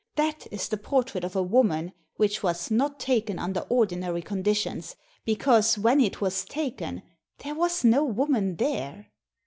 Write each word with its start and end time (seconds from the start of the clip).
That 0.15 0.47
is 0.49 0.67
the 0.67 0.77
portrait 0.77 1.23
of 1.23 1.35
a 1.35 1.43
woman, 1.43 1.91
which 2.15 2.41
was 2.41 2.71
not 2.71 2.99
taken 2.99 3.37
under 3.37 3.59
ordinary 3.69 4.23
conditions, 4.23 4.95
because, 5.25 5.77
when 5.77 5.99
it 6.01 6.19
was 6.19 6.43
taken, 6.43 7.03
there 7.43 7.53
was 7.53 7.83
no 7.83 8.03
woman 8.03 8.55
there. 8.55 9.11